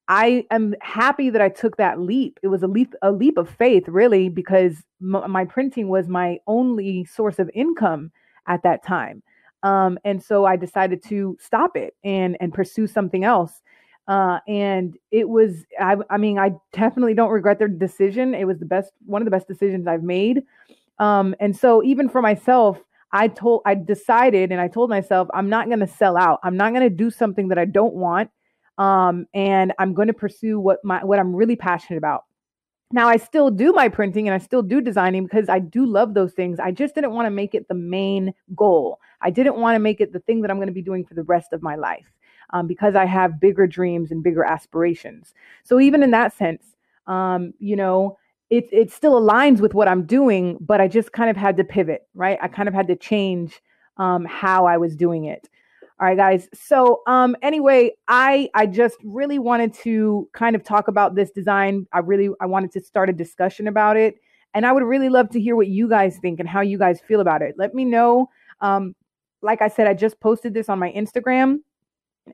I 0.09 0.45
am 0.51 0.75
happy 0.81 1.31
that 1.31 1.41
I 1.41 1.49
took 1.49 1.77
that 1.77 2.01
leap. 2.01 2.39
It 2.43 2.49
was 2.49 2.63
a 2.63 2.67
leap 2.67 2.95
a 3.03 3.13
leap 3.13 3.39
of 3.39 3.49
faith, 3.49 3.85
really, 3.87 4.29
because 4.29 4.83
m- 5.01 5.31
my 5.31 5.45
printing 5.45 5.89
was 5.89 6.09
my 6.09 6.39
only 6.47 7.05
source 7.05 7.39
of 7.39 7.51
income 7.55 8.11
at 8.49 8.63
that 8.65 8.85
time. 8.85 9.23
Um, 9.63 9.99
and 10.05 10.23
so 10.23 10.47
I 10.47 10.57
decided 10.57 11.03
to 11.05 11.37
stop 11.41 11.77
it 11.77 11.95
and 12.03 12.37
and 12.41 12.53
pursue 12.53 12.87
something 12.87 13.25
else. 13.25 13.63
Uh, 14.09 14.41
and 14.49 14.97
it 15.13 15.29
was 15.29 15.65
I, 15.79 15.97
I 16.11 16.17
mean 16.17 16.39
I 16.39 16.53
definitely 16.73 17.15
don't 17.15 17.31
regret 17.31 17.59
their 17.61 17.69
decision. 17.69 18.35
It 18.35 18.47
was 18.47 18.59
the 18.59 18.67
best 18.67 18.93
one 19.07 19.23
of 19.23 19.27
the 19.27 19.31
best 19.31 19.47
decisions 19.47 19.87
I've 19.87 20.03
made. 20.03 20.43
Um, 20.99 21.35
and 21.41 21.57
so 21.57 21.83
even 21.85 22.09
for 22.09 22.21
myself, 22.21 22.79
I 23.13 23.29
told 23.29 23.63
I 23.67 23.75
decided 23.75 24.53
and 24.53 24.61
I 24.61 24.69
told 24.69 24.91
myself 24.91 25.29
I'm 25.35 25.49
not 25.49 25.67
going 25.67 25.81
to 25.81 25.87
sell 25.87 26.17
out. 26.17 26.41
I'm 26.43 26.57
not 26.57 26.73
going 26.73 26.83
to 26.83 26.91
do 26.91 27.11
something 27.11 27.49
that 27.49 27.59
I 27.59 27.65
don't 27.65 27.95
want. 27.95 28.31
Um, 28.79 29.27
and 29.35 29.73
I'm 29.79 29.95
going 29.95 30.09
to 30.09 30.15
pursue 30.15 30.59
what 30.59 30.79
my 30.85 31.05
what 31.05 31.19
I'm 31.19 31.35
really 31.35 31.57
passionate 31.57 31.99
about. 31.99 32.25
Now 32.93 33.09
I 33.09 33.19
still 33.19 33.51
do 33.51 33.73
my 33.73 33.89
printing 33.89 34.27
and 34.27 34.35
I 34.35 34.39
still 34.39 34.63
do 34.63 34.81
designing 34.81 35.25
because 35.25 35.49
I 35.49 35.61
do 35.61 35.87
love 35.87 36.15
those 36.15 36.33
things. 36.33 36.59
I 36.59 36.73
just 36.73 36.95
didn't 36.95 37.13
want 37.13 37.27
to 37.27 37.31
make 37.31 37.55
it 37.55 37.69
the 37.69 37.75
main 37.75 38.35
goal. 38.57 38.99
I 39.21 39.31
didn't 39.31 39.57
want 39.57 39.77
to 39.77 39.81
make 39.81 40.01
it 40.01 40.13
the 40.13 40.19
thing 40.21 40.41
that 40.43 40.51
I'm 40.51 40.57
going 40.57 40.69
to 40.69 40.73
be 40.73 40.83
doing 40.83 41.05
for 41.05 41.15
the 41.15 41.23
rest 41.23 41.53
of 41.53 41.63
my 41.63 41.77
life 41.77 42.07
um, 42.53 42.67
because 42.67 42.97
I 42.97 43.05
have 43.07 43.41
bigger 43.41 43.67
dreams 43.67 44.11
and 44.11 44.23
bigger 44.23 44.45
aspirations. 44.45 45.35
So 45.63 45.79
even 45.79 46.03
in 46.03 46.11
that 46.13 46.37
sense, 46.37 46.65
um, 47.07 47.53
you 47.59 47.77
know, 47.77 48.19
it 48.51 48.69
it 48.73 48.91
still 48.91 49.21
aligns 49.21 49.61
with 49.61 49.75
what 49.75 49.89
I'm 49.89 50.05
doing, 50.05 50.59
but 50.61 50.81
I 50.81 50.89
just 50.89 51.13
kind 51.13 51.31
of 51.31 51.37
had 51.37 51.57
to 51.57 51.65
pivot, 51.65 52.07
right? 52.15 52.39
I 52.43 52.49
kind 52.49 52.69
of 52.69 52.75
had 52.75 52.89
to 52.89 52.97
change 52.97 53.63
um, 53.97 54.25
how 54.25 54.67
I 54.67 54.77
was 54.77 54.97
doing 54.97 55.25
it. 55.25 55.49
All 56.01 56.07
right, 56.07 56.17
guys. 56.17 56.49
So 56.55 57.03
um, 57.07 57.37
anyway, 57.43 57.93
I 58.09 58.49
I 58.55 58.67
just 58.67 58.97
really 59.05 59.39
wanted 59.39 59.75
to 59.75 60.29
kind 60.33 60.57
of 60.57 60.65
talk 60.65 60.89
about 60.89 61.15
this 61.15 61.31
design. 61.31 61.87
I 61.93 61.99
really 62.01 62.31
I 62.41 62.47
wanted 62.47 62.73
to 62.73 62.81
start 62.81 63.09
a 63.09 63.13
discussion 63.13 63.69
about 63.69 63.97
it, 63.97 64.17
and 64.55 64.67
I 64.67 64.73
would 64.73 64.83
really 64.83 65.11
love 65.11 65.31
to 65.31 65.41
hear 65.41 65.57
what 65.57 65.69
you 65.69 65.89
guys 65.89 66.19
think 66.19 66.41
and 66.41 66.49
how 66.49 66.63
you 66.63 66.79
guys 66.79 67.01
feel 67.01 67.21
about 67.21 67.43
it. 67.43 67.55
Let 67.57 67.75
me 67.75 67.85
know. 67.85 68.31
Um, 68.61 68.97
like 69.43 69.63
I 69.63 69.69
said, 69.69 69.87
I 69.87 69.95
just 69.95 70.19
posted 70.21 70.55
this 70.55 70.69
on 70.69 70.79
my 70.79 70.91
Instagram, 70.93 71.59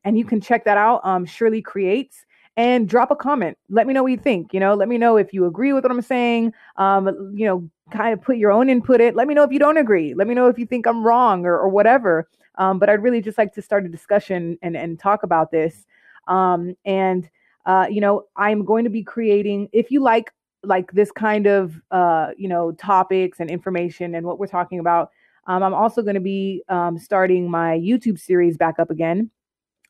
and 0.05 0.17
you 0.17 0.25
can 0.25 0.41
check 0.41 0.65
that 0.65 0.79
out. 0.79 1.01
Um, 1.05 1.27
Shirley 1.27 1.61
Creates 1.61 2.25
and 2.57 2.89
drop 2.89 3.11
a 3.11 3.17
comment. 3.17 3.59
Let 3.69 3.87
me 3.87 3.93
know 3.93 4.03
what 4.03 4.13
you 4.13 4.19
think. 4.19 4.55
You 4.55 4.61
know, 4.61 4.75
let 4.75 4.89
me 4.89 4.99
know 4.99 5.17
if 5.17 5.33
you 5.33 5.45
agree 5.45 5.73
with 5.73 5.85
what 5.85 5.91
I'm 5.91 6.03
saying. 6.03 6.53
Um, 6.77 7.33
you 7.35 7.47
know, 7.47 7.69
kind 7.91 8.13
of 8.13 8.23
put 8.23 8.39
your 8.39 8.51
own 8.51 8.71
input 8.71 9.01
in. 9.01 9.15
Let 9.15 9.29
me 9.29 9.35
know 9.35 9.43
if 9.43 9.53
you 9.53 9.59
don't 9.59 9.77
agree. 9.77 10.15
Let 10.15 10.27
me 10.27 10.35
know 10.35 10.49
if 10.49 10.59
you 10.59 10.67
think 10.67 10.87
I'm 10.87 11.05
wrong 11.05 11.45
or, 11.45 11.59
or 11.59 11.69
whatever. 11.69 12.29
Um, 12.57 12.79
but 12.79 12.89
I'd 12.89 13.03
really 13.03 13.21
just 13.21 13.37
like 13.37 13.53
to 13.55 13.63
start 13.63 13.85
a 13.85 13.89
discussion 13.89 14.59
and, 14.63 14.77
and 14.77 14.99
talk 14.99 15.23
about 15.23 15.51
this. 15.51 15.85
Um, 16.27 16.75
and, 16.87 17.29
uh, 17.67 17.87
you 17.91 18.01
know, 18.01 18.25
I'm 18.37 18.65
going 18.65 18.85
to 18.85 18.91
be 18.91 19.03
creating, 19.03 19.69
if 19.73 19.91
you 19.91 20.03
like, 20.03 20.33
like 20.63 20.91
this 20.93 21.13
kind 21.13 21.47
of, 21.47 21.81
uh, 21.91 22.31
you 22.37 22.49
know, 22.49 22.73
topics 22.73 23.39
and 23.39 23.51
information 23.51 24.15
and 24.15 24.27
what 24.27 24.39
we're 24.39 24.47
talking 24.47 24.79
about, 24.79 25.11
um, 25.47 25.63
I'm 25.63 25.75
also 25.75 26.03
going 26.03 26.15
to 26.15 26.21
be 26.21 26.63
um, 26.69 26.99
starting 26.99 27.49
my 27.49 27.79
YouTube 27.79 28.19
series 28.19 28.57
back 28.57 28.79
up 28.79 28.91
again 28.91 29.31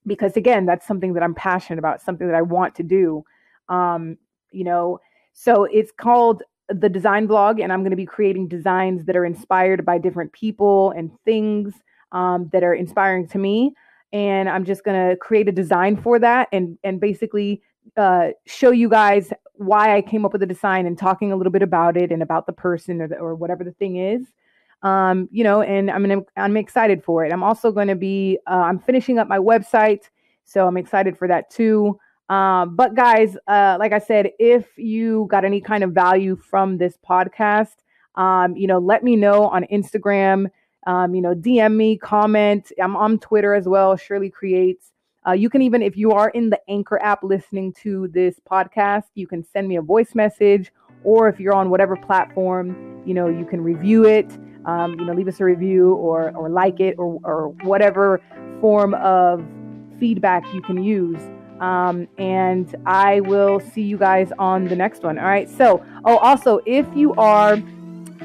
because 0.07 0.37
again 0.37 0.67
that's 0.67 0.87
something 0.87 1.13
that 1.15 1.23
i'm 1.23 1.35
passionate 1.35 1.79
about 1.79 2.01
something 2.01 2.27
that 2.27 2.37
i 2.37 2.43
want 2.43 2.75
to 2.75 2.83
do 2.83 3.25
um, 3.69 4.17
you 4.53 4.65
know? 4.65 5.01
So 5.33 5.65
it's 5.65 5.93
called 5.93 6.43
the 6.69 6.89
design 6.89 7.29
blog 7.29 7.61
and 7.61 7.73
i'm 7.73 7.83
going 7.83 7.93
to 7.93 7.97
be 7.97 8.05
creating 8.05 8.49
designs 8.49 9.05
that 9.05 9.17
are 9.17 9.25
inspired 9.25 9.85
by 9.85 9.99
different 9.99 10.33
people 10.33 10.91
and 10.97 11.13
things 11.25 11.75
um, 12.11 12.51
that 12.53 12.65
are 12.65 12.75
inspiring 12.75 13.29
to 13.29 13.39
me 13.39 13.73
and 14.13 14.49
i'm 14.49 14.65
just 14.65 14.83
going 14.83 15.09
to 15.09 15.17
create 15.19 15.49
a 15.49 15.53
design 15.53 15.97
for 15.97 16.19
that 16.19 16.49
and 16.51 16.77
and 16.83 17.01
basically 17.01 17.63
uh, 17.97 18.31
show 18.47 18.73
you 18.73 18.89
guys 18.89 19.33
why 19.53 19.97
i 19.97 20.03
came 20.03 20.25
up 20.25 20.33
with 20.33 20.41
the 20.41 20.47
design 20.47 20.87
and 20.87 20.99
talking 20.99 21.31
a 21.31 21.37
little 21.37 21.53
bit 21.53 21.63
about 21.63 21.97
it 21.97 22.11
and 22.11 22.21
about 22.21 22.47
the 22.47 22.53
person 22.53 23.01
or, 23.01 23.07
the, 23.07 23.15
or 23.15 23.37
whatever 23.37 23.63
the 23.63 23.71
thing 23.71 23.99
is 23.99 24.27
um, 24.87 25.29
you 25.33 25.43
know, 25.43 25.63
and 25.63 25.91
I'm 25.91 26.07
gonna, 26.07 26.23
I'm 26.37 26.57
excited 26.57 27.03
for 27.03 27.25
it. 27.25 27.33
I'm 27.33 27.43
also 27.43 27.73
going 27.73 27.89
to 27.89 27.97
be 27.97 28.39
uh, 28.47 28.55
I'm 28.69 28.79
finishing 28.79 29.19
up 29.19 29.27
my 29.27 29.39
website, 29.39 30.03
so 30.45 30.69
I'm 30.69 30.77
excited 30.77 31.19
for 31.19 31.27
that 31.27 31.51
too. 31.51 31.99
Um, 32.29 32.77
but 32.77 32.95
guys, 32.95 33.37
uh, 33.49 33.77
like 33.81 33.93
I 33.93 33.99
said, 33.99 34.31
if 34.39 34.67
you 34.79 35.27
got 35.29 35.45
any 35.45 35.61
kind 35.61 35.83
of 35.83 35.91
value 35.91 36.37
from 36.37 36.79
this 36.79 36.97
podcast, 37.09 37.77
um, 38.15 38.57
you 38.57 38.69
know, 38.69 38.79
let 38.79 39.03
me 39.03 39.17
know 39.17 39.49
on 39.49 39.65
Instagram. 39.73 40.47
Um, 40.87 41.17
you 41.17 41.21
know, 41.21 41.35
DM 41.35 41.75
me, 41.75 41.99
comment. 41.99 42.71
I'm 42.81 42.95
on 42.97 43.19
Twitter 43.19 43.55
as 43.55 43.67
well. 43.67 43.97
Shirley 43.97 44.31
Creates. 44.31 44.93
Uh, 45.27 45.33
you 45.33 45.51
can 45.51 45.63
even, 45.63 45.83
if 45.83 45.97
you 45.97 46.13
are 46.13 46.29
in 46.31 46.49
the 46.49 46.61
Anchor 46.69 47.03
app 47.03 47.25
listening 47.25 47.73
to 47.83 48.07
this 48.09 48.39
podcast, 48.49 49.07
you 49.17 49.27
can 49.27 49.45
send 49.45 49.67
me 49.67 49.75
a 49.75 49.83
voice 49.83 50.15
message, 50.15 50.73
or 51.03 51.29
if 51.29 51.41
you're 51.41 51.55
on 51.55 51.71
whatever 51.71 51.97
platform, 51.97 53.03
you 53.05 53.15
know, 53.15 53.27
you 53.27 53.45
can 53.45 53.61
review 53.61 54.05
it 54.05 54.31
um, 54.67 54.99
you 54.99 55.07
know, 55.07 55.13
leave 55.13 55.29
us 55.29 55.41
a 55.41 55.45
review 55.45 55.95
or 55.95 56.31
or 56.37 56.49
like 56.51 56.81
it 56.81 56.97
or 56.99 57.21
or 57.25 57.49
whatever 57.63 58.21
form 58.61 58.95
of 58.95 59.45
feedback 59.99 60.45
you 60.53 60.61
can 60.61 60.83
use. 60.83 61.21
Um, 61.61 62.07
and 62.19 62.75
I 62.85 63.21
will 63.21 63.61
see 63.61 63.83
you 63.83 63.97
guys 63.97 64.31
on 64.39 64.67
the 64.67 64.77
next 64.77 65.03
one. 65.03 65.19
All 65.19 65.25
right. 65.25 65.49
So, 65.49 65.83
oh, 66.05 66.19
also, 66.19 66.61
if 66.67 66.87
you 66.95 67.15
are 67.15 67.55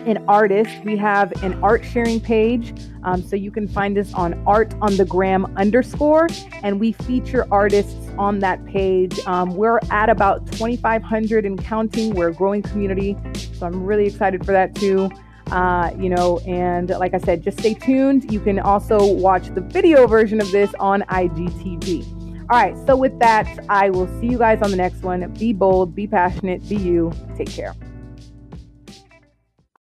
an 0.05 0.23
artist, 0.27 0.83
we 0.83 0.97
have 0.97 1.31
an 1.43 1.61
art 1.63 1.85
sharing 1.85 2.19
page. 2.19 2.73
Um, 3.03 3.21
so 3.21 3.35
you 3.35 3.51
can 3.51 3.67
find 3.67 3.97
us 3.97 4.13
on 4.13 4.41
art 4.45 4.73
on 4.81 4.97
the 4.97 5.05
gram 5.05 5.45
underscore, 5.57 6.27
and 6.63 6.79
we 6.79 6.91
feature 6.91 7.47
artists 7.51 8.09
on 8.17 8.39
that 8.39 8.63
page. 8.65 9.19
Um, 9.25 9.55
we're 9.55 9.79
at 9.89 10.09
about 10.09 10.45
2,500 10.53 11.45
and 11.45 11.63
counting. 11.63 12.13
We're 12.13 12.29
a 12.29 12.33
growing 12.33 12.61
community. 12.61 13.15
So 13.53 13.65
I'm 13.65 13.83
really 13.83 14.07
excited 14.07 14.45
for 14.45 14.51
that 14.51 14.75
too. 14.75 15.09
Uh, 15.51 15.91
you 15.97 16.09
know, 16.09 16.39
and 16.39 16.89
like 16.89 17.13
I 17.13 17.17
said, 17.19 17.43
just 17.43 17.59
stay 17.59 17.73
tuned. 17.73 18.31
You 18.31 18.39
can 18.39 18.59
also 18.59 19.05
watch 19.05 19.47
the 19.53 19.61
video 19.61 20.07
version 20.07 20.39
of 20.39 20.49
this 20.51 20.73
on 20.79 21.01
IGTV. 21.03 22.21
All 22.49 22.57
right, 22.57 22.75
so 22.85 22.95
with 22.97 23.17
that, 23.19 23.47
I 23.69 23.89
will 23.89 24.07
see 24.19 24.27
you 24.27 24.37
guys 24.37 24.61
on 24.61 24.71
the 24.71 24.77
next 24.77 25.03
one. 25.03 25.29
Be 25.35 25.53
bold, 25.53 25.95
be 25.95 26.07
passionate, 26.07 26.67
be 26.67 26.75
you. 26.75 27.11
Take 27.37 27.49
care. 27.49 27.75